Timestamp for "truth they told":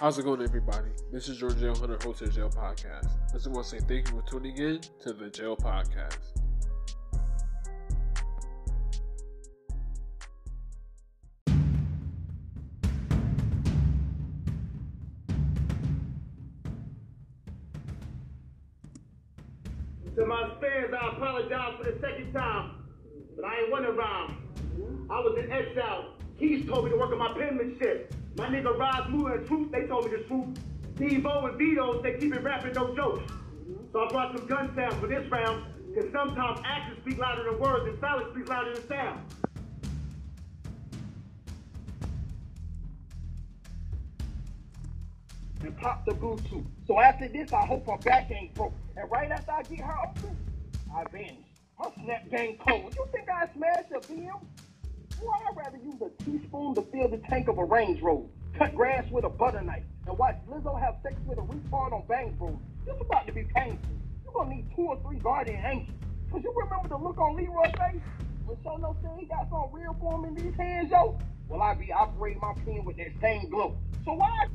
29.46-30.06